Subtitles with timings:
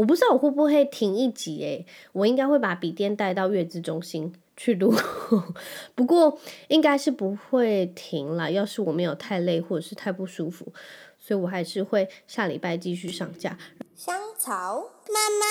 [0.00, 4.94] 我不知道我会不会停一集诶，我应该会把笔电带到月子中心去录，
[5.94, 8.50] 不过应该是不会停了。
[8.50, 10.72] 要是我没有太累或者是太不舒服，
[11.18, 13.58] 所以我还是会下礼拜继续上架。
[13.94, 15.44] 香草妈妈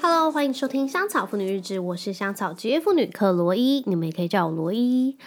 [0.00, 5.18] ，Hello，欢迎收听香草妇女日志，我是香草职业妇女克罗伊，你们也可以叫我罗伊。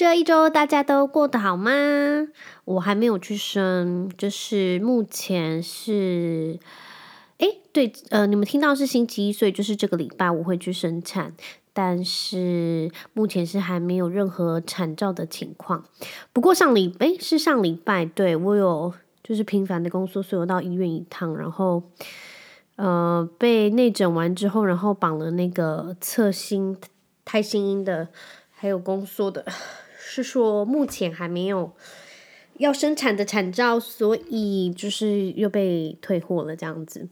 [0.00, 1.70] 这一周大家都过得好吗？
[2.64, 6.58] 我还没有去生，就是目前是，
[7.36, 11.34] 诶，对，呃，你们听到是星期一，所以就是这个礼拜我会去生产，
[11.74, 15.84] 但是目前是还没有任何产兆的情况。
[16.32, 21.82] 不过上礼，诶，是上礼拜，对，我有就是频繁的宫缩，所以我到医院一趟，然后
[22.76, 26.74] 呃被内诊完之后，然后绑了那个测心
[27.26, 28.08] 胎心音的，
[28.48, 29.44] 还有宫缩的。
[30.12, 31.72] 是说目前还没有
[32.58, 37.08] 要生产的产照，所以就是又被退货了这样子。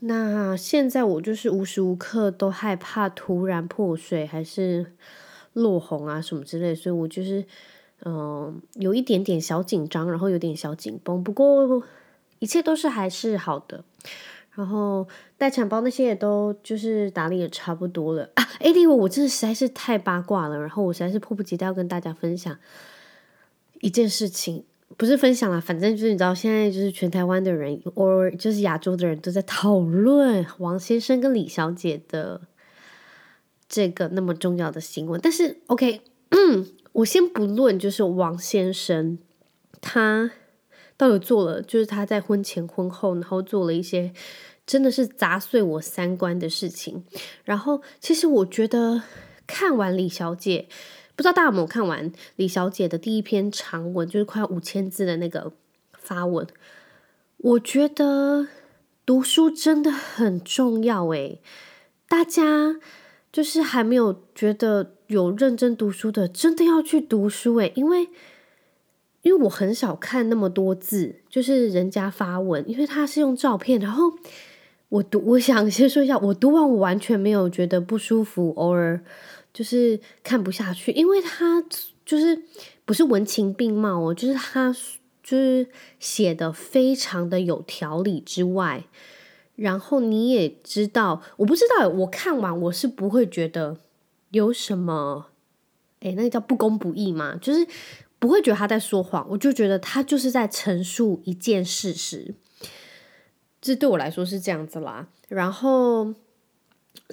[0.00, 4.92] 那现在我就是无时无刻都害怕突然破水还是
[5.52, 7.44] 落红啊什么之类，所以我就是
[8.04, 11.22] 嗯、有一点点小紧张，然后有点小紧绷。
[11.22, 11.82] 不过
[12.40, 13.84] 一切都是还是好的。
[14.54, 18.48] 然后待产包那些也都就是打理也差不多了啊。
[18.60, 22.56] 哎，另外我真的实在是太八卦了，然后我实在是迫不及待要跟大家分享
[23.80, 24.64] 一件事情，
[24.96, 32.40] 不是分享啦，反正就是你知道现在就是全台湾的人，或就是亚洲的人都在讨论王先生跟李小姐的
[33.68, 35.20] 这个那么重要的新闻。
[35.20, 36.00] 但是 OK，
[36.92, 39.18] 我先不论，就是王先生
[39.80, 40.30] 他。
[40.96, 44.12] 到底做了，就是他在婚前婚后，然后做了一些
[44.64, 47.04] 真的是砸碎我三观的事情。
[47.44, 49.02] 然后，其实我觉得
[49.46, 50.68] 看完李小姐，
[51.16, 55.52] 不知道大家有没有看完李小姐的第一篇长文，就是快五千字的那个
[55.98, 56.46] 发文。
[57.38, 58.46] 我觉得
[59.04, 61.40] 读书真的很重要诶，
[62.08, 62.76] 大家
[63.32, 68.08] 就是还没有觉得有认真读书的，真的要去读书诶，因为。
[69.24, 73.80] 因为我很少看那么多字，就是人家发文，因为他是用照片。
[73.80, 74.12] 然后
[74.90, 79.02] 我读，我想先说一下，我读完我完全没有觉得不舒服，偶尔
[79.54, 81.64] 就是看不下去，因为他
[82.04, 82.42] 就是
[82.84, 84.70] 不是文情并茂哦，就是他
[85.22, 85.66] 就是
[85.98, 88.84] 写的非常的有条理之外，
[89.56, 93.78] 然后你也知道，我不知道，我看完我是不会觉得
[94.32, 95.28] 有什么，
[96.00, 97.66] 诶，那个叫不公不义嘛，就是。
[98.24, 102.34] 不会觉得他在说谎，我就觉得他就是在陈述一件事实，
[103.60, 105.08] 这对我来说是这样子啦。
[105.28, 106.14] 然后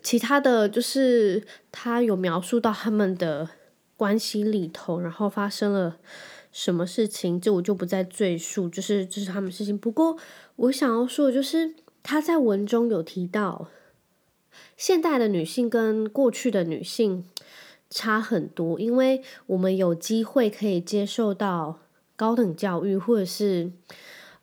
[0.02, 3.50] 其他的就是他有描述到他们的
[3.98, 5.98] 关系里头，然后发生了
[6.54, 9.78] 什么事情，这我就不再赘述，就是这是他们事情。
[9.78, 10.18] 不过
[10.56, 13.68] 我想要说的就是他在文中有提到，
[14.78, 17.26] 现代的女性跟过去的女性。
[17.94, 21.82] 差很多，因为我们有机会可以接受到
[22.16, 23.74] 高等教育，或者是，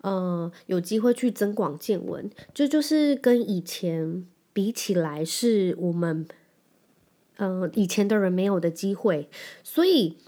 [0.03, 6.29] 呃，有机会去增广见闻，这就，是跟以前比起来，是我们，
[7.39, 9.31] 呃，以前的人没有的机会。
[9.65, 10.19] 所以，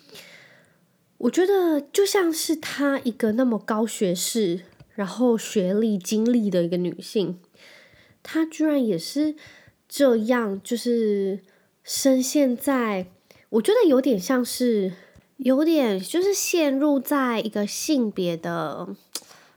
[1.19, 4.62] 我觉得就像是她一个那么高学识，
[4.94, 7.38] 然后学历、经历的一个女性，
[8.22, 9.34] 她居然也是
[9.87, 11.41] 这样，就是。
[11.92, 13.08] 深陷在，
[13.48, 14.92] 我觉得有点像是，
[15.38, 18.94] 有点就是陷入在一个性别的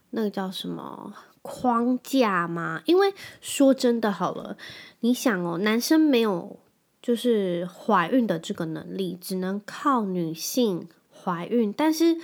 [0.09, 1.13] 那个叫什么
[1.44, 2.81] 框架嘛。
[2.85, 4.57] 因为说真的，好了，
[5.01, 6.57] 你想哦，男生没有
[7.03, 11.71] 就是怀孕的这个能力，只能靠女性怀孕。
[11.71, 12.17] 但是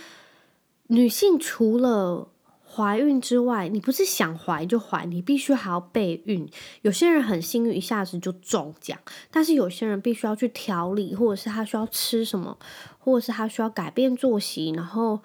[0.88, 2.28] 女性除了
[2.72, 6.48] 怀孕之外，你不是想怀就怀，你必须还要备孕。
[6.84, 8.98] 有些人很幸运，一下子就中奖，
[9.32, 12.58] 但是有些人必须要去调理，或者是他需要吃什么，
[13.00, 15.20] 或者是他需要改变作息，然后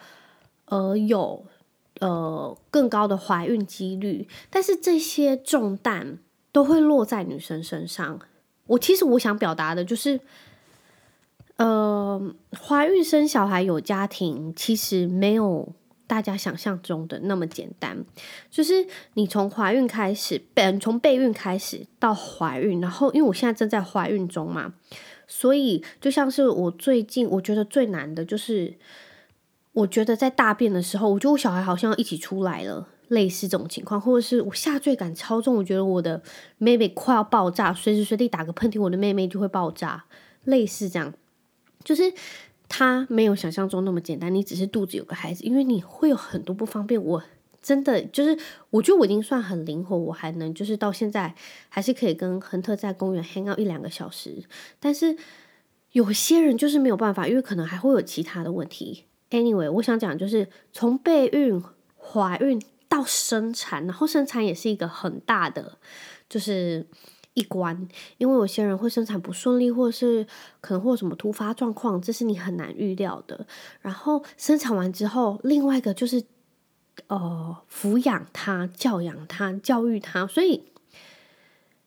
[0.64, 1.44] 呃有
[2.00, 4.26] 呃更高的怀孕几率。
[4.48, 6.18] 但是这些重担
[6.50, 8.20] 都会落在女生身上。
[8.68, 10.18] 我其实我想表达的就是，
[11.56, 15.74] 呃，怀孕生小孩有家庭，其实没有。
[16.06, 18.04] 大家想象中的那么简单，
[18.50, 24.74] 就是你从怀孕开始，备从备孕开始到怀孕，然后因为我现在正在怀孕中嘛，
[25.26, 28.74] 所以就像是我最近我觉得最难的就是，
[29.72, 36.22] 我觉得在大便的时候，我觉得我小孩好像一起出来了，类似这种情况，或者是我下坠感超重，我觉得我的
[36.58, 40.04] 妹妹快要爆炸，随时随地打个喷嚏，我的妹妹就会爆炸，
[40.44, 41.14] 类似这样，
[41.82, 42.12] 就是。
[42.76, 44.34] 它没有想象中那么简单。
[44.34, 47.00] 你只是肚子有个孩子，因为你会有很多不方便。
[47.00, 47.22] 我
[47.62, 48.36] 真的就是，
[48.70, 51.32] 我觉得我已经算很灵活，我还能就是到现在
[51.68, 54.42] 还是可以跟亨特在公园 hang out 一两个小时。
[54.80, 55.16] 但是
[55.92, 59.04] 有些人就是没有办法，因为可能还会有其他的问题。
[59.30, 61.62] Anyway，我想讲就是从备孕、
[61.96, 65.78] 怀孕到生产，然后生产也是一个很大的
[66.28, 66.84] 就是
[67.34, 67.86] 一关，
[68.18, 70.26] 因为有些人会生产不顺利，或者是
[70.60, 73.46] 可能会有什么突发状况，这是你很难预料的。
[73.82, 76.24] 然后生产完之后，另外一个就是。
[77.08, 80.62] 呃，抚养他、教养他、教育他，所以，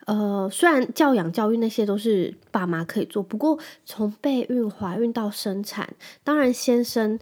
[0.05, 5.95] 呃，虽然教养、教育那些都是爸妈可以做，不过从备孕、怀孕到生产，
[6.25, 7.17] 当然先生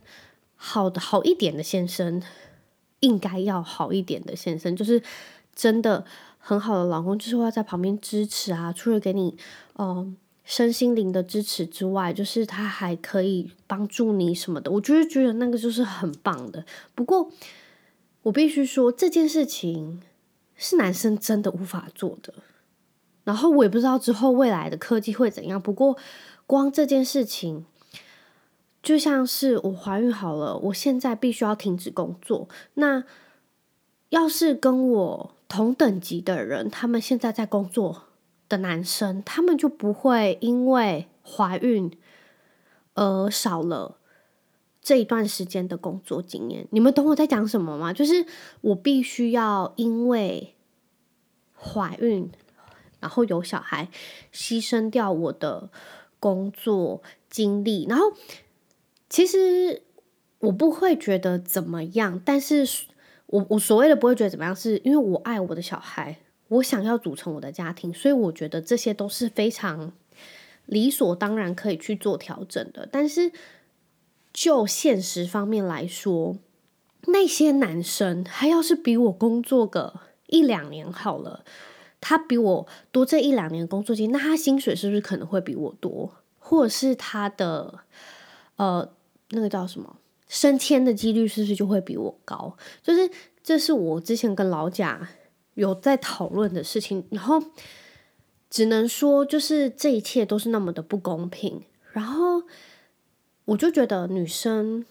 [0.56, 2.24] 好的好一点的先生，
[3.02, 5.04] 应该要好一点的先生，就是
[5.54, 6.06] 真的
[6.48, 9.36] 很好的老公，就是会在旁边支持啊，除了给你
[9.80, 16.64] 嗯、身心灵的支持之外，就是他还可以帮助你什么的，我就是觉得那个就是很棒的。
[16.94, 17.32] 不过。
[18.26, 20.02] 我必须说，这件事情
[20.56, 22.34] 是男生真的无法做的。
[23.24, 25.62] 然后我也不知道之后未来的科技会怎样。
[25.62, 25.96] 不过，
[26.48, 27.68] 光这件事情，
[28.82, 32.50] 就像是我怀孕好了，我现在必须要停止工作。
[32.74, 33.04] 那
[34.10, 38.04] 要是跟我同等级的人，他们现在在工作
[38.50, 41.92] 的男生，他们就不会因为怀孕
[42.94, 43.98] 而少了。
[44.82, 47.92] 这一段时间的工作经验，你们懂我在讲什么吗？
[47.92, 48.24] 就是
[48.62, 50.54] 我必须要因为
[51.58, 52.30] 怀孕，
[53.00, 53.90] 然后有小孩，
[54.32, 55.72] 牺牲掉我的
[56.20, 57.02] 工作
[57.32, 57.88] 经历。
[57.90, 58.14] 然后
[59.10, 59.82] 其实
[60.38, 62.68] 我不会觉得怎么样，但是
[63.28, 66.18] 我我所谓的不会觉得怎么样，是因为我爱我的小孩，
[66.48, 69.94] 我想要组成我的家庭，所以我觉得这些都是非常
[70.66, 72.88] 理所当然可以去做调整的。
[72.92, 73.32] 但是。
[74.38, 76.36] 就现实方面来说，
[77.06, 81.46] 那些男生他要是比我工作个一两年好了，
[82.02, 86.16] 他比我多这一两年工作经验，那他薪水是不是可能会比我多？
[86.38, 87.80] 或者是他的
[88.58, 88.92] 呃
[89.30, 89.96] 那个叫什么
[90.36, 92.58] 升迁的几率是不是就会比我高？
[92.84, 93.10] 就是
[93.42, 95.08] 这是我之前跟老贾
[95.54, 97.42] 有在讨论的事情，然后
[98.50, 102.44] 只能说就是这一切都是那么的不公平，然后。
[103.50, 104.88] 我就觉得女生，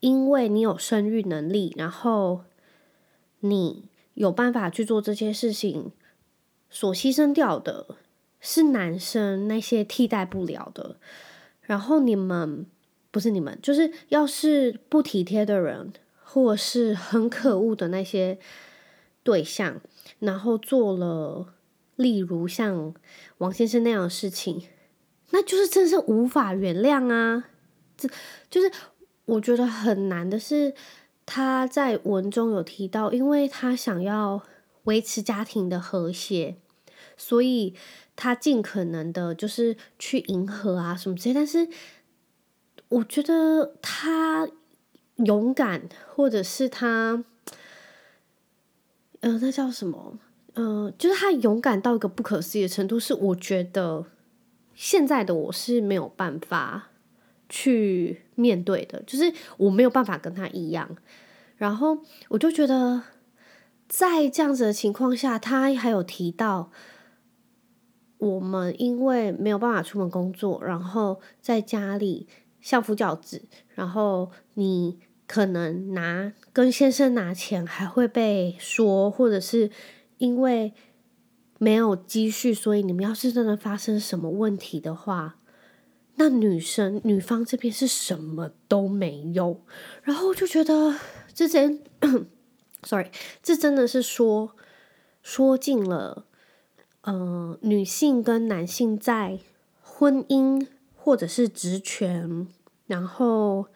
[0.00, 2.44] 因为你有生育能力，然后
[3.40, 5.92] 你有办法去做这些事情，
[6.70, 7.98] 所牺牲掉的
[8.40, 10.96] 是男生那些替代不了的。
[11.60, 12.64] 然后你们
[13.16, 15.90] 不是你们，就是要是不体贴的人，
[16.22, 18.38] 或是很可恶的那些
[19.22, 19.80] 对象，
[20.18, 21.54] 然后做了
[21.94, 22.94] 例如像
[23.38, 24.64] 王先生那样的事情，
[25.30, 27.48] 那就是真是无法原谅啊！
[27.96, 28.06] 这
[28.50, 28.70] 就是
[29.24, 30.74] 我觉得很难的是，
[31.24, 34.42] 他在文中有提到，因为他想要
[34.84, 36.56] 维持家庭的和谐，
[37.16, 37.74] 所以
[38.14, 41.34] 他尽可能的就是去迎合啊什么之类。
[41.34, 41.66] 但是
[42.88, 44.48] 我觉得他
[45.16, 47.24] 勇敢，或者是他，
[49.20, 50.18] 呃，那叫什么？
[50.54, 54.06] 嗯、呃，就是他勇敢到一个不可思议的程度，是我觉得
[54.74, 56.88] 现在的我是没有办法。
[57.48, 60.96] 去面对的，就是我没有办法跟他一样，
[61.56, 63.04] 然后我就觉得，
[63.88, 66.72] 在这样子的情况下，他还有提到，
[68.18, 72.26] 我们因为没有办法出门工作，然后在家里
[72.66, 73.44] 相夫教子，
[73.76, 79.70] 然后你可能拿跟先生拿钱还会被说，或者是
[80.18, 80.74] 因为
[81.58, 85.36] 没有积蓄，所以你们要是真的发生什么问题的话。
[86.16, 89.62] 那女生女方这边是什么都没有，
[90.02, 90.96] 然后就觉得
[91.32, 91.84] 这真，
[92.82, 93.12] sorry，
[93.44, 94.56] 这真的是说
[95.22, 96.26] 说尽了，
[97.02, 99.38] 呃，女性跟男性在
[99.80, 102.48] 婚姻或者是职权，
[102.86, 103.66] 然后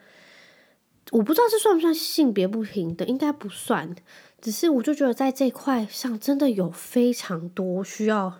[1.10, 3.94] 我不知道这算不算性别不平等，应该不算，
[4.40, 8.38] 只是我就觉得在这块上真的有非常多需要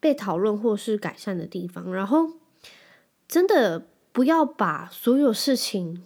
[0.00, 2.34] 被讨论或是改善的地方，然后。
[3.26, 6.04] 真的不要把所有事情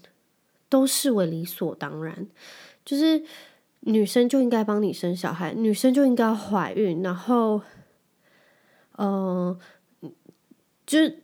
[0.68, 2.28] 都视为理所当然，
[2.84, 3.24] 就是
[3.80, 7.60] 女生就应该帮你生小孩，女生就应该怀孕，然后，
[8.92, 9.58] 呃，
[10.86, 11.20] 就是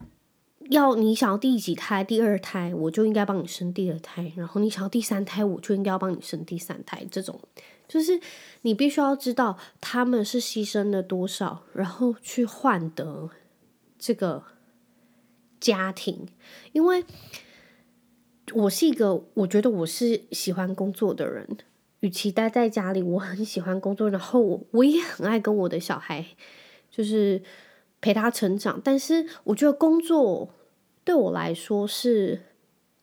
[0.69, 7.05] 要你想要第几胎，第二胎我就应该帮你生第二胎，然后你想要第三胎，我就应该要帮你生第三胎。
[7.09, 7.39] 这种
[7.87, 8.19] 就是
[8.61, 13.29] 你必须要知道他们是牺牲了多少，然后去换得
[13.97, 14.43] 这个。
[15.57, 16.27] 家庭，
[16.73, 17.03] 因为
[18.53, 21.57] 我是一个我觉得我是喜欢工作的人，
[22.01, 26.23] 与其待在家里，我很喜欢工作，然后我我也很爱跟我的小孩
[26.91, 27.41] 就是
[28.05, 30.49] 陪他成长，但是我觉得工作
[31.03, 32.43] 对我来说是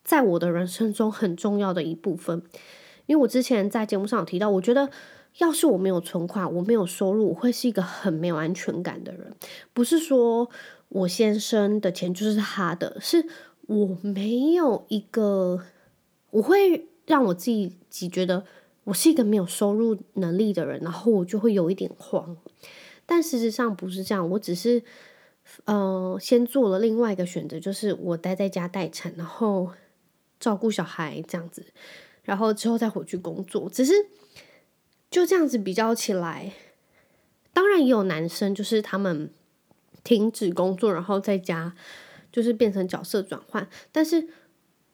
[0.01, 2.41] 在我的人生中很重要的一部分，
[3.07, 4.89] 因为我之前在节目上有提到，我觉得。
[5.39, 9.35] 要是我没有存款，我没有收入，我会是一个很没有安全感的人。
[9.73, 10.47] 不是说
[10.89, 13.25] 我先生的钱就是他的，是
[13.65, 15.63] 我没有一个，
[16.29, 18.45] 我会让我自己觉得
[18.83, 22.37] 我是一个没有收入能力的人，然后我就会有一点慌。
[23.05, 24.83] 但事实上不是这样，我只是，
[25.65, 29.71] 呃，先做了另外一个选择，就是我待在家待产，然后
[30.39, 31.65] 照顾小孩这样子，
[32.23, 33.93] 然后之后再回去工作，只是。
[35.11, 36.53] 就这样子比较起来，
[37.53, 39.29] 当然也有男生，就是他们
[40.03, 41.75] 停止工作，然后在家
[42.31, 43.69] 就是变成角色转换。
[43.91, 44.27] 但是，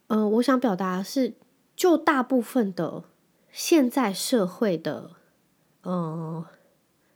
[0.08, 1.36] 呃，我想表达的是，
[1.74, 3.06] 就大部分的
[3.50, 5.12] 现在社会的，
[5.84, 6.46] 呃，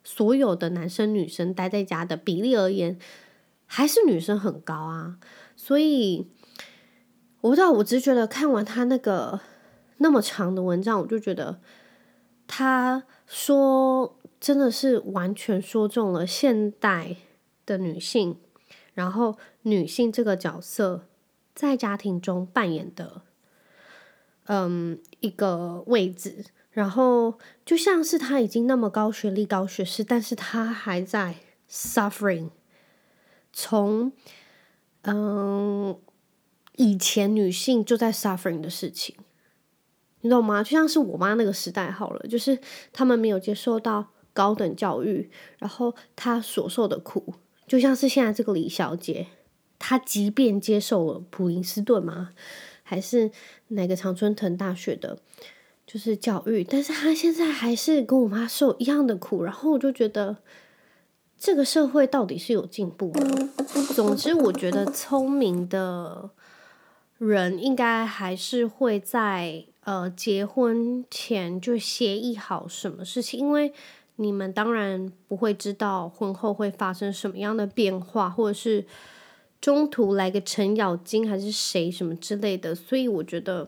[0.04, 2.98] 所有的男生女生待在家的比例而言，
[3.66, 5.18] 还是女生很高啊。
[5.56, 6.28] 所以，
[7.42, 9.40] 我不知道，我只是觉得看完他那个
[9.98, 11.60] 那么长的文章，我就觉得。
[12.46, 17.16] 他说：“真的是完全说中了现代
[17.66, 18.38] 的女性，
[18.94, 21.08] 然后女性这个角色
[21.56, 23.22] 在家庭中扮演的，
[24.48, 26.46] 嗯，一个位置。
[26.74, 31.38] 然后就像是她已经那么高学历、高学识，但是她还在
[31.70, 32.50] suffering。
[33.54, 34.12] 从
[35.04, 35.98] 嗯，
[36.76, 39.16] 以前女性就在 suffering 的事情。”
[40.26, 40.64] 你懂吗？
[40.64, 42.58] 就像是我妈那个时代好了，就是
[42.94, 47.34] 他们没有接受到高等教育，然后她所受的苦，
[47.68, 49.28] 就像是现在这个李小姐，
[49.78, 52.32] 她即便接受了普林斯顿嘛，
[52.84, 53.32] 还是
[53.68, 55.20] 哪个常春藤大学的，
[55.86, 60.38] 就是教育，但是他现在还是跟我妈受一样的苦，然后我就觉得
[61.38, 63.14] 这个社会到底是有进步？
[63.94, 66.30] 总之，我觉得聪明的
[67.18, 69.66] 人应该还是会在。
[69.86, 73.74] 呃，结婚前就协议好什么事情，因为
[74.16, 78.86] 你们当然不会知道婚后会发生什么样的变化，或者是
[79.60, 83.68] 中途来个程咬金还是谁什么之类的，所以我觉得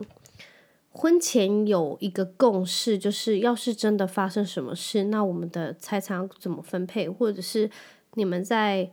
[0.96, 7.70] 婚前有一个共识，就是要是真的发生什么事，那我们的财产要怎么分配，或者是
[8.14, 8.90] 你们在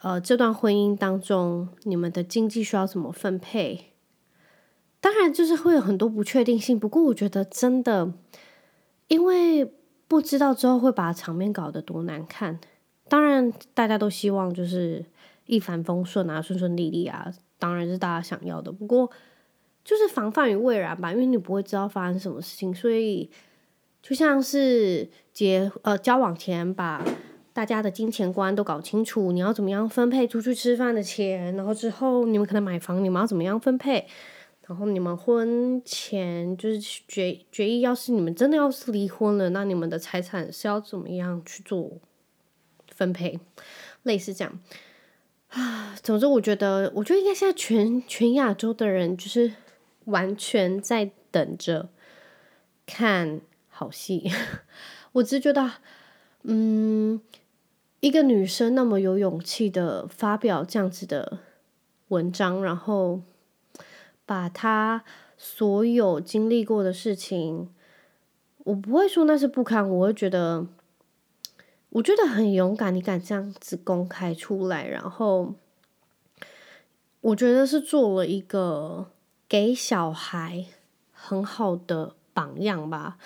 [0.00, 3.92] 呃这段婚姻当中，你们的经济需要怎么分配。
[5.02, 6.80] 当然，就是会有很多不确定性。
[6.80, 8.14] 不过，我觉得真的，
[9.08, 9.70] 因为
[10.08, 12.58] 不知道之后会把场面搞得多难看。
[13.06, 15.04] 当然，大家都希望就是
[15.44, 18.72] 一帆风顺啊，顺顺利利啊，当然是大家想要的。
[18.72, 19.10] 不过，
[19.84, 22.74] 就是防范于未然吧，因为你不会知道发生什么事情。
[22.74, 23.30] 所以，
[24.02, 27.04] 就像是结呃交往前把
[27.52, 34.06] 大家的金钱观都搞清楚，你要怎么样分配出去吃饭的钱，然后之后你们可能买房，你们要怎么样分配？
[34.66, 42.00] 然后你们婚前就是决决议，要是你们真的要是离婚了，那你们的财产是要怎么样去做
[42.88, 43.38] 分配？
[44.04, 44.58] 类似这样
[45.48, 45.94] 啊。
[46.02, 49.52] 总之，我觉得，我觉得应该现在全全亚洲的人就是
[50.06, 51.88] 完全在等着
[52.86, 54.30] 看好戏。
[55.12, 55.72] 我只觉得，
[56.42, 57.20] 嗯，
[58.00, 61.38] 一个女生那么有勇气的发表这样子的
[62.08, 63.22] 文章，然后。
[64.26, 65.04] 把他
[65.36, 67.68] 所有经历过的事情，
[68.60, 70.66] 我不会说那是不堪，我会觉得，
[71.90, 75.52] 我觉得很勇敢，你敢这样子公开出来，然后
[77.20, 79.10] 我觉得是做了一个
[79.54, 80.64] 给小孩
[81.12, 83.18] 很好的榜样吧。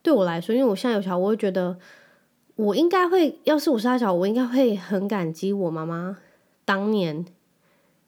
[0.00, 1.76] 对我来说，因为我现在有小孩，我会觉得
[2.54, 6.18] 我应该会，要是我是他小孩，我应该会很感激我妈妈
[6.64, 7.26] 当年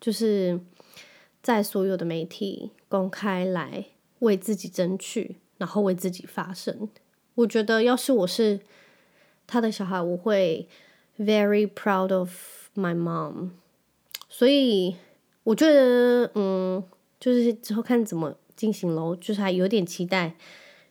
[0.00, 0.61] 就是。
[1.43, 3.85] 在所有的媒体公开来
[4.21, 6.88] 为自己争取，然后为自己发声。
[7.35, 8.61] 我觉得，要是我是
[9.47, 10.66] 他的小孩，我会
[11.19, 12.31] very proud of
[12.75, 13.50] my mom。
[14.31, 14.97] 所以
[15.43, 16.83] 我觉得，嗯，
[17.25, 20.35] 就是之后看怎么进行喽，就是还有点期待。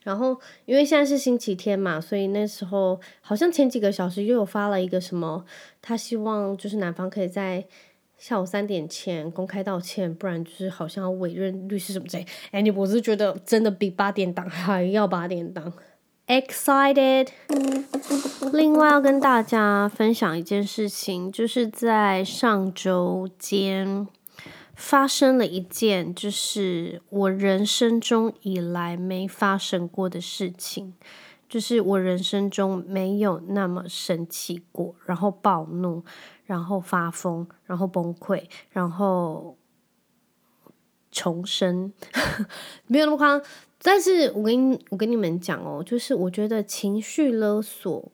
[0.02, 5.46] 然后，因为现在是星期天嘛，所以那时候好像前几个小时又有发了一个什么，
[5.82, 7.66] 他希望就是男方可以在。
[8.16, 12.26] 下午三点前公开道歉，不然就是好像要委任律师什么之类。
[12.54, 15.74] Anyway，我是觉得真的比八点档还要八点档
[16.28, 17.28] ，excited。
[18.54, 24.08] 另外要跟大家分享一件事情，就是在上周间，
[24.74, 30.94] 发生了一件就是我人生中以来没发生过的事情，
[31.48, 36.04] 就是我人生中没有那么生气过，然后暴怒，
[36.46, 39.56] 然后发疯，然后崩溃，然后
[41.12, 41.94] 重生，
[42.88, 43.48] 没有那么夸张。
[43.82, 48.12] 但是我跟你我跟你们讲哦，就是我觉得情绪勒索。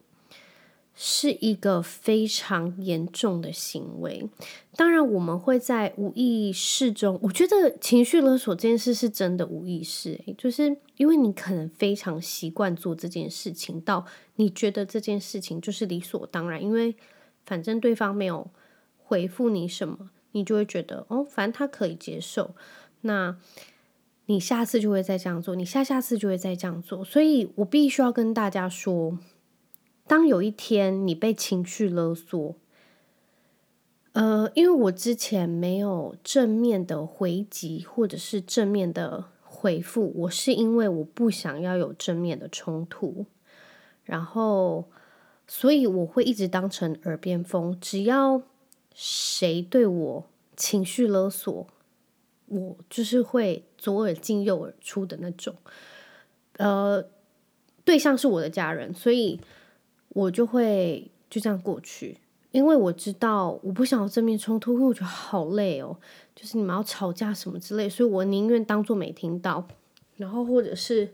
[1.01, 4.29] 是一个非常严重的行为。
[4.75, 16.94] 当然，我们会在无意识中，我觉得情绪勒索这件事是真的无意识，就是因为你可能非常习惯做这件事情，到你觉得这件事情就是理所当然，因为
[17.46, 18.51] 反正对方没有
[18.98, 22.53] 回复你什么，你就会觉得哦，反正他可以接受，
[23.01, 23.38] 那
[24.25, 27.06] 你下次就会再这样做，你下下次就会再这样做。
[27.06, 29.18] 所以我必须要跟大家说。
[30.10, 32.56] 当有一天你被情绪勒索，
[34.13, 43.28] 呃，因为我之前没有正面的回击或者是正面的回复，我是因为我不想要有正面的冲突，
[44.04, 44.89] 然后
[45.48, 48.42] 所以我会一直当成耳边风，只要
[48.96, 50.25] 谁对我
[50.58, 51.68] 情绪勒索，
[52.48, 55.54] 我就是会左耳进右耳出的那种，
[56.58, 57.06] 呃，
[57.86, 59.39] 对象是我的家人，所以。
[60.10, 62.18] 我就会就这样过去，
[62.51, 65.96] 因为我知道我不想要正面冲突，因为我觉得好累哦，
[66.36, 69.68] 就是你们要吵架什么之类，所以我宁愿当做没听到。
[70.18, 71.13] 然后或者是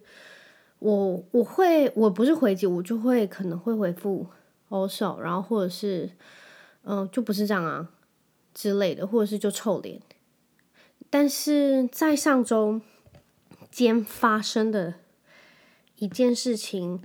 [0.79, 4.25] 我我会我不是回击，我就会可能会回复
[4.69, 6.09] also，然后或者是
[6.83, 7.89] 嗯就不是这样啊
[8.53, 10.01] 之类的，或者是就臭脸。
[11.09, 12.79] 但是在上周
[13.69, 14.93] 间发生的
[15.97, 17.01] 一件事情。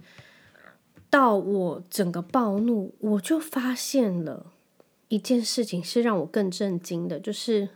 [1.11, 4.53] 到我整个暴怒，我就发现了
[5.09, 7.71] 一件事情是让我更震惊的，就是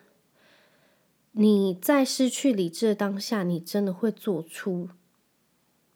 [1.33, 4.89] 你在失去理智的当下，你真的会做出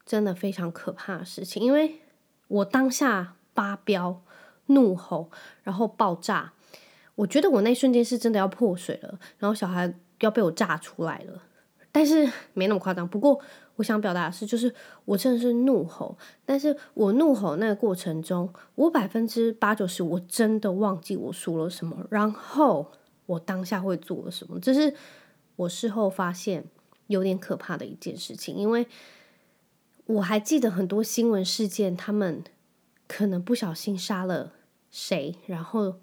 [0.05, 1.63] 真的非常可怕的事情。
[1.63, 2.01] 因为
[2.49, 4.21] 我当下发飙、
[4.65, 5.31] 怒吼，
[5.63, 6.51] 然后爆炸，
[7.15, 11.41] 我觉得我那瞬间是真的要破水了，然后小孩要被我炸出来了，
[11.91, 13.07] 但是没那么夸张。
[13.07, 13.41] 不过。
[13.79, 22.91] 我想表达的是，就是我真的是怒吼，但是我怒吼那个过程中，我百分之八九十我真的忘记我说了什么，然后
[23.25, 24.93] 我当下会做了什么，这是
[25.55, 26.65] 我事后发现
[27.07, 28.85] 有点可怕的一件事情，因为
[30.07, 32.43] 我还记得很多新闻事件，他们
[33.07, 34.51] 可能不小心杀了
[34.91, 35.95] 谁，然后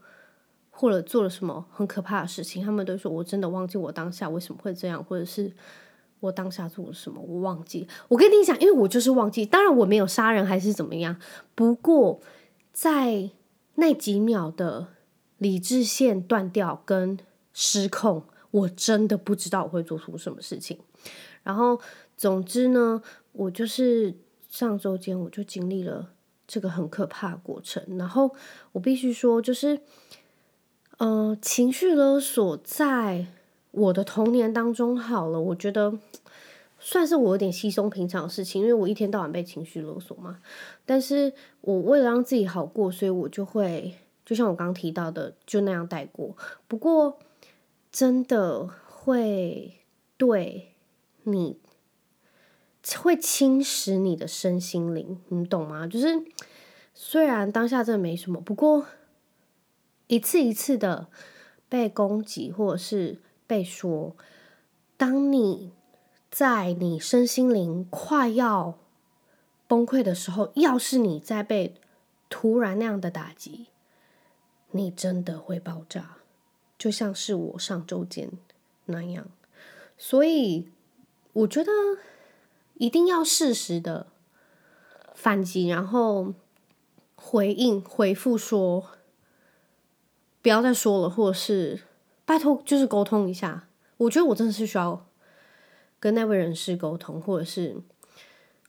[0.71, 5.53] 或者做了什么很可怕的事情，他们都说我真的忘记我当下为什么会这样，或者是。
[6.21, 7.21] 我当下做了什么？
[7.21, 7.87] 我忘记。
[8.09, 9.45] 我跟你讲，因为我就是忘记。
[9.45, 11.17] 当然我没有杀人还是怎么样。
[11.55, 12.21] 不过
[12.73, 13.31] 在
[13.75, 14.89] 那几秒的
[15.39, 17.19] 理智线断掉跟
[17.53, 20.79] 失控，我真的不知道我会做出什么事情。
[21.43, 21.81] 然后
[22.17, 23.03] 总之呢，
[23.33, 24.15] 我就是
[24.49, 26.13] 上周间我就经历了
[26.47, 27.85] 这个很可怕的过程。
[27.99, 28.35] 然后
[28.73, 29.81] 我必须说，就是
[30.97, 33.27] 呃，情绪勒索在。
[33.77, 35.99] 我的童年当中，好了，我觉得
[36.79, 40.41] 算是我有点稀松平常的事情，因为我一天到晚被情绪勒索嘛。
[40.87, 46.35] 但是我为了让自己好过，所以我就会，就像我刚刚提到的，就那样带过。
[46.67, 47.19] 不过
[47.93, 49.75] 真的会
[50.17, 50.73] 对
[51.25, 51.59] 你
[52.99, 55.87] 会侵蚀你的身心灵，你懂吗？
[55.87, 56.25] 就是
[56.95, 58.87] 虽然当下真的没什么，不过
[60.07, 61.09] 一次一次的
[61.69, 63.19] 被攻击，或者是。
[63.47, 64.17] 被说，
[64.97, 65.73] 当你
[66.31, 68.79] 在你身心灵快要
[69.69, 71.75] 崩溃的时候，要是你在被
[72.29, 73.67] 突然那样的打击，
[74.73, 76.17] 你真的会爆炸，
[76.77, 78.31] 就像是我上周间
[78.87, 79.29] 那样。
[79.97, 80.69] 所以
[81.33, 81.71] 我觉得
[82.75, 84.09] 一定要适时的
[85.15, 86.35] 反击，然后
[87.15, 88.91] 回应回复说，
[90.43, 91.83] 不要再说了，或者是。
[92.27, 93.69] 拜托，就是沟通一下。
[93.99, 95.07] 我觉得我真的是需要
[95.99, 97.77] 跟那位人士沟通，或者是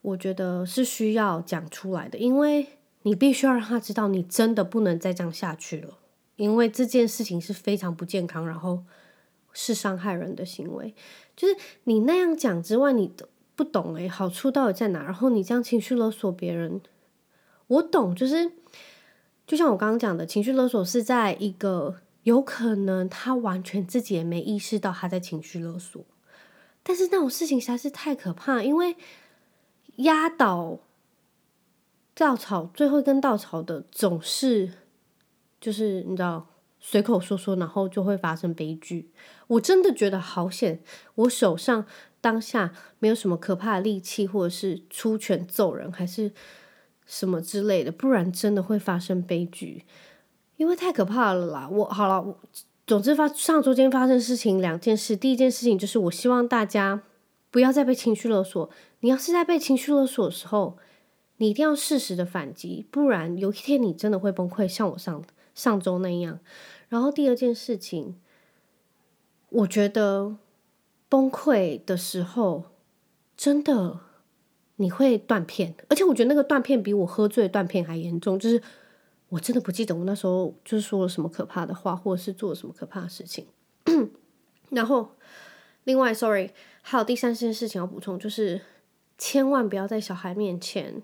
[0.01, 2.67] 我觉得是需要讲出来的，因为
[3.01, 5.97] 你必须要让他知道，你真的不能再这样下去了，
[6.37, 8.83] 因为这件事情是非常不健康，然后
[9.51, 10.93] 是伤害人的行为。
[11.35, 15.03] 就是你那样讲之外，你都不懂诶，好处到底在哪？
[15.03, 16.79] 然后你这样情绪勒索别人，
[17.67, 18.51] 我懂，就是
[19.45, 21.97] 就像我刚刚讲的，情绪勒索是在一个。
[22.27, 26.03] 有可能他完全自己也没意识到他在情绪勒索，
[26.83, 28.97] 但是那种事情实在是太可怕，因为
[29.97, 30.79] 压倒
[32.13, 34.73] 稻草最后一根稻草的总是
[35.61, 36.49] 就是你知道
[36.81, 39.09] 随口说说，然后就会发生悲剧。
[39.47, 40.83] 我真的觉得好险，
[41.15, 41.85] 我手上
[42.19, 46.33] 当下没有什么可怕的利器，或者是出拳揍人，还是
[47.05, 49.85] 什么之类的，不然真的会发生悲剧，
[50.57, 51.69] 因为太可怕了啦。
[51.71, 52.37] 我好了，
[52.85, 57.03] 总之发上周间发生事情两件事，第一件事情就是我希望大家
[57.49, 58.69] 不要再被情绪勒索。
[58.99, 60.77] 你要是在被情绪勒索的时候，
[61.37, 66.39] 你一定要适时的反击，不然有一天你真的会崩溃，像我上上周那样。
[66.89, 68.15] 然后第二件事情，
[69.49, 70.37] 我觉得
[71.07, 72.63] 崩溃的时候，
[73.35, 73.99] 真的
[74.77, 78.39] 你会断片，而且我觉得那个断片比我喝醉断片还严重。
[78.39, 78.61] 就是
[79.29, 83.47] 我真的不记得我那时候就是说了什么可怕的话，或者是做了什么可怕的事情。
[84.69, 85.11] 然后
[85.83, 88.61] 另外，sorry，还有第三件事情要补充，就是
[89.17, 91.01] 千万不要在小孩面前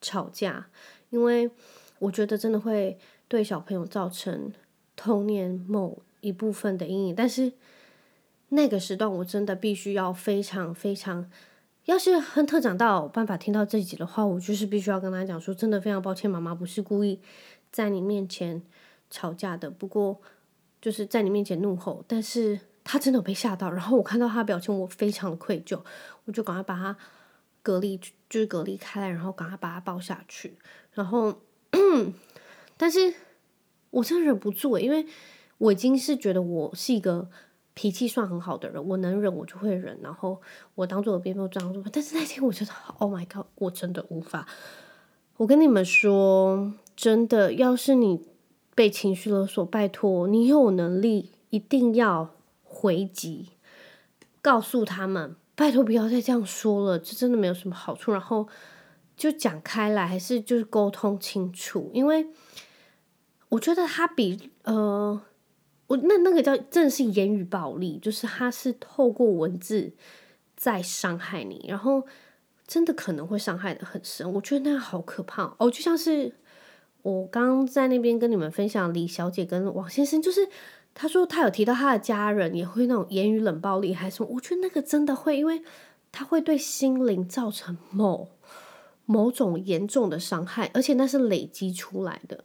[0.00, 0.68] 吵架，
[1.10, 1.50] 因为
[1.98, 4.52] 我觉得真的会对小朋友造成。
[4.96, 7.52] 童年某一部分的阴影，但是
[8.50, 11.28] 那个时段我真的必须要非常非常，
[11.84, 17.20] 要是亨特长大有办法听到这一集的话，我就是必须要跟他讲说，真的非常抱歉，妈妈不是故意
[17.70, 18.62] 在你面前
[19.10, 20.20] 吵架的，不过
[20.80, 25.80] 就是在你面前怒吼，但是他真的被吓到，然后我看到他表情，我非常的愧疚，
[26.24, 26.96] 我就赶快把他
[27.62, 30.56] 隔离，就是隔离开来，然后赶快把他抱下去，
[30.92, 31.40] 然后，
[32.76, 33.14] 但是。
[33.94, 35.06] 我真的忍不住，因为
[35.56, 37.30] 我已经是觉得我是一个
[37.74, 40.40] 脾气算很好的人，我能忍我就会忍，然后
[40.74, 41.82] 我当做我边没有这样做。
[41.92, 44.46] 但是那天我觉得，Oh my God，我真的无法。
[45.36, 48.26] 我跟你们说，真的，要是你
[48.74, 52.30] 被情绪勒索，拜托你有能力一定要
[52.62, 53.50] 回击，
[54.40, 58.12] 告诉他们，拜托不要再这样说了，这真的没有什么好处。
[58.12, 58.48] 然后
[59.16, 62.28] 就讲开来，还是就是沟通清楚，因为。
[63.50, 65.20] 我觉得他比呃，
[65.86, 69.92] 我那那个叫真的是言语暴力，就是他是透过文字
[70.56, 72.06] 在伤害你，然后
[72.66, 74.32] 真的可能会伤害得很深。
[74.32, 76.34] 我觉得那样好可怕哦，就像是
[77.02, 80.48] 我刚刚在那边跟你们分享李小姐跟王先生，就是
[80.94, 85.62] 他说他有提到他的家人也会那种言语冷暴力还是什么，我觉得那个真的会，因为
[86.10, 88.30] 他会对心灵造成某
[89.04, 92.42] 某种严重的伤害，而且那是累积出来的。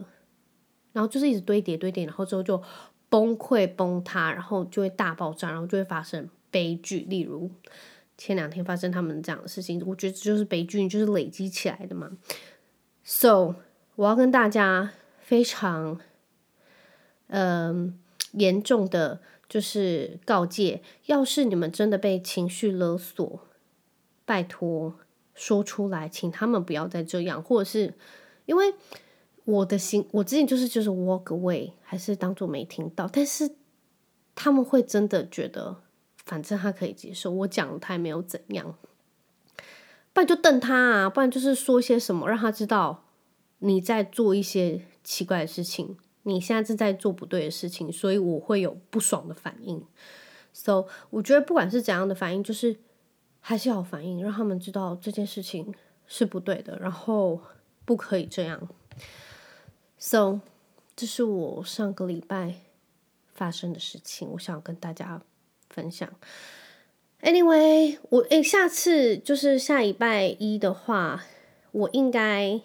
[0.91, 2.62] 然后就是一直堆叠堆叠，然后之后就
[3.10, 7.00] 崩溃崩塌，然后就会大爆炸，然后就会发生悲剧。
[7.00, 7.50] 例如
[8.17, 12.12] 前两天发生他们这样的事情，我觉得这就是悲剧，就是累积起来的嘛。
[13.04, 13.56] So，
[13.95, 16.00] 我要跟大家非常
[17.28, 17.98] 嗯、
[18.34, 23.48] 严重的就是告诫：要是你们真的被情绪勒索，
[24.26, 25.00] 拜托
[25.34, 27.95] 说出来，请他们不要再这样，或者是
[28.45, 28.76] 因为。
[29.50, 33.08] 我的心，我之前就是就是 walk away，还是当做没听到。
[33.12, 33.56] 但是
[34.36, 35.82] 他们会真的觉得，
[36.24, 38.76] 反正他可以接受，我讲他也没有怎样。
[40.14, 43.06] 不然就瞪他啊，不然就是说些什么，让他知道
[43.60, 49.84] 你在做一些奇怪的事情，你现在正在做不对的事情，所以我会有不爽的反应。
[50.54, 52.78] So，我觉得不管是怎样的反应，就是
[53.40, 55.74] 还是要反应，让他们知道这件事情
[56.06, 57.42] 是不对的，然后
[57.86, 58.68] 不可以这样。
[60.02, 60.40] So，
[60.96, 62.56] 这是我上个礼拜
[63.34, 65.22] 发生的事情，我想跟大家
[65.70, 66.10] 分享。
[67.22, 71.26] Anyway，我诶，下次就是下礼拜一的话，
[71.74, 72.62] 我应该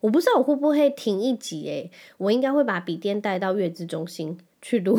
[0.00, 4.98] 我不知道我会不会停一集诶，我应该会把笔电带到月子中心去录，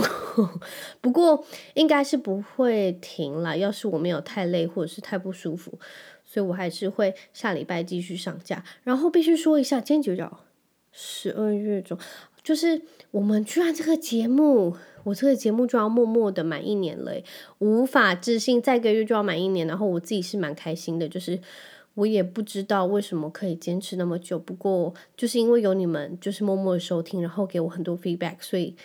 [1.02, 3.58] 不过应该是不会停了。
[3.58, 5.80] 要是我没有太累或者是太不舒服，
[6.24, 8.64] 所以我还是会下礼拜继续上架。
[8.84, 10.45] 然后必须说一下，今天九角。
[10.98, 11.98] 十二月中，
[12.42, 12.82] 就是
[13.12, 17.12] 我们居然这个节目，我这个节目就要默默的满一年了，
[17.60, 21.38] 无法置信，再一个月就要满一年，然后我自己是蛮开心的，就是
[21.96, 28.78] 我也不知道为什么可以坚持那么久，不过就是因为有你们，就是默默的收听，然后给我很多 feedback，所以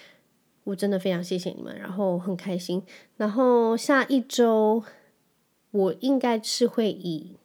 [0.64, 2.83] 我真的非常谢谢你们，然后很开心，
[3.18, 4.83] 然后下一周
[5.70, 7.37] 我应该是会以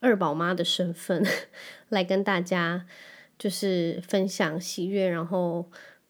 [0.00, 1.24] 二宝妈的身份
[1.88, 2.84] 来跟大家。
[3.38, 5.64] 就是分享喜悦，然后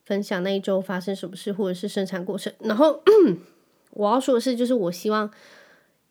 [0.04, 2.52] 分享那一周发生什么事，或者是生产过程。
[2.60, 3.02] 然后
[3.92, 5.30] 我要说的是，就是我希望，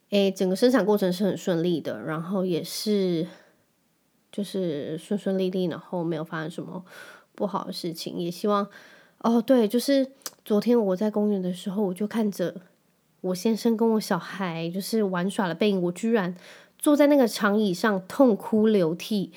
[0.09, 3.27] 诶，整个生产过程是很顺利的，然后也是
[4.31, 6.83] 就是顺顺利利，然后没有发生什么
[7.35, 8.17] 不好的事情。
[8.17, 8.67] 也希望，
[9.19, 10.07] 哦，对，就是
[10.43, 12.55] 昨天我在公园的时候，我就看着
[13.21, 16.35] 我先生跟我小孩就是玩耍的背影，我居然
[16.79, 19.31] 坐在那个长椅上痛哭流涕。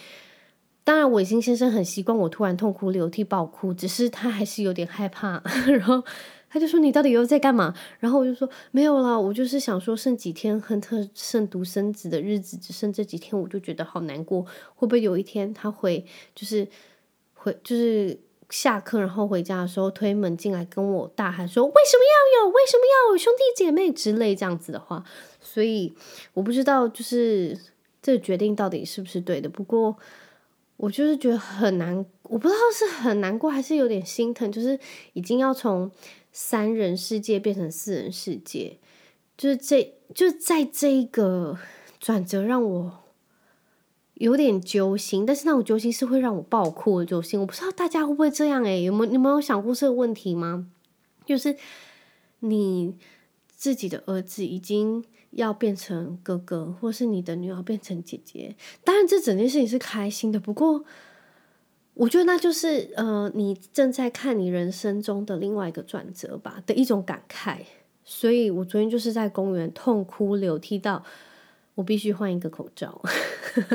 [0.86, 5.42] 当然，伟星先生很习惯我突然痛哭流涕爆哭，只是他还是有点害怕。
[5.66, 6.00] 然后
[6.48, 14.42] 他就说：“你到底又在干嘛？”然后我就说：“没有啦，我就是想说，剩几天亨特剩独生子的日子只剩这几天，我就觉得好难过。
[14.76, 16.68] 会不会有一天他会就是
[17.34, 18.16] 会就是
[18.50, 22.48] 下课然后回家的时候推门进来跟我大喊说：‘为什么要有？
[22.50, 25.02] 为什么要有兄弟姐妹之类这样子的话？’
[25.42, 25.92] 所以
[26.34, 27.58] 我不知道，就是
[28.00, 29.48] 这个决定到底是不是对的。
[29.48, 29.96] 不过。”
[30.76, 34.78] 我就是觉得很难，我不知道是很难过还是有点心疼，就是
[35.14, 35.90] 已经要从
[36.32, 38.78] 三人世界变成四人世界，
[39.38, 41.58] 就是这就在这一个
[41.98, 43.04] 转折让我
[44.14, 47.40] 有点揪心，但是那种揪心是会让我爆哭的揪心。
[47.40, 50.68] 我不知道大家会不会这样诶，有没有你们有想过这个问题吗？
[51.24, 51.56] 就是
[52.40, 52.94] 你
[53.48, 55.04] 自己的儿子已经。
[55.30, 60.40] 要变成哥哥，或是你的女儿变成姐姐，当然这整件事情是开心的。
[60.40, 60.84] 不过，
[61.94, 67.58] 我觉得那就是呃，你正在看你人生中的另外一个转折吧的一种感慨。
[68.04, 71.04] 所以我昨天就是在公园痛哭流涕到
[71.74, 73.02] 我必须换一个口罩，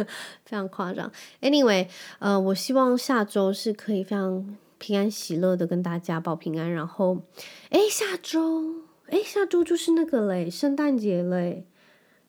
[0.45, 1.11] 非常夸张。
[1.41, 1.87] Anyway，
[2.19, 6.71] 呃，我希望下周是可以非常平安喜乐的跟大家报平安。
[6.71, 7.23] 然后，
[7.71, 8.80] 诶，下周。
[9.11, 11.65] 哎，下周就是那个嘞，圣诞节嘞，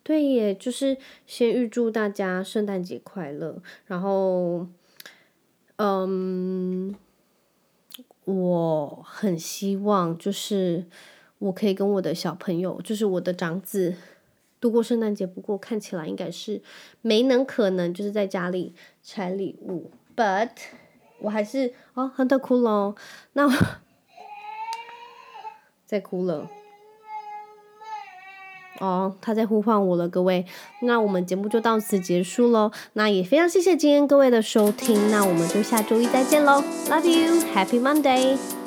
[0.03, 3.63] 对耶，就是先预祝大家圣诞节快乐。
[3.87, 4.67] 然后，
[5.77, 6.93] 嗯，
[8.25, 10.87] 我很希望就是
[11.39, 13.95] 我可以跟我的小朋友，就是我的长子
[14.61, 15.25] 度过圣诞节。
[15.25, 16.61] 不过看起来应该是
[17.01, 19.93] 没能可能，就是在家里拆礼物。
[20.17, 20.51] But
[21.21, 22.97] 我还是哦，亨特哭了，
[23.35, 23.53] 那我
[25.87, 26.51] 在哭了。
[28.83, 30.45] 哦，他在呼唤我了，各位。
[30.83, 32.73] 那我们节目就到此结束喽。
[32.95, 35.09] 那也非常谢谢今天各位的收听。
[35.13, 36.61] 那我们就下周一再见喽。
[36.91, 38.62] Love you, Happy Monday.